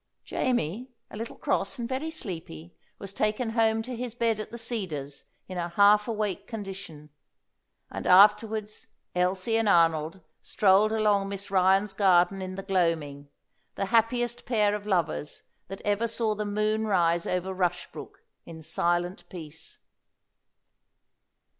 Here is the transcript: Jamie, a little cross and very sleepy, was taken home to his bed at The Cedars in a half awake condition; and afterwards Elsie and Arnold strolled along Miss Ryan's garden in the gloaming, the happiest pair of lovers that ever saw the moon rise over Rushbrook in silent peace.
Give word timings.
Jamie, 0.25 0.89
a 1.11 1.15
little 1.15 1.35
cross 1.35 1.77
and 1.77 1.87
very 1.87 2.09
sleepy, 2.09 2.73
was 2.97 3.13
taken 3.13 3.51
home 3.51 3.83
to 3.83 3.95
his 3.95 4.15
bed 4.15 4.39
at 4.39 4.49
The 4.49 4.57
Cedars 4.57 5.25
in 5.47 5.59
a 5.59 5.69
half 5.69 6.07
awake 6.07 6.47
condition; 6.47 7.11
and 7.91 8.07
afterwards 8.07 8.87
Elsie 9.13 9.57
and 9.57 9.69
Arnold 9.69 10.21
strolled 10.41 10.91
along 10.91 11.29
Miss 11.29 11.51
Ryan's 11.51 11.93
garden 11.93 12.41
in 12.41 12.55
the 12.55 12.63
gloaming, 12.63 13.29
the 13.75 13.85
happiest 13.93 14.47
pair 14.47 14.73
of 14.73 14.87
lovers 14.87 15.43
that 15.67 15.81
ever 15.85 16.07
saw 16.07 16.33
the 16.33 16.45
moon 16.45 16.87
rise 16.87 17.27
over 17.27 17.53
Rushbrook 17.53 18.23
in 18.43 18.63
silent 18.63 19.29
peace. 19.29 19.77